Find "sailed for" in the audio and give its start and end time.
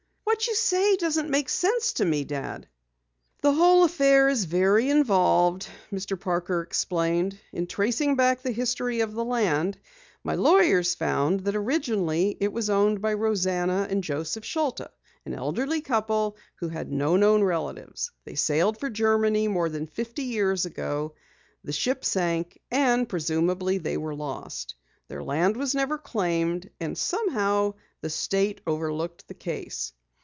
18.35-18.89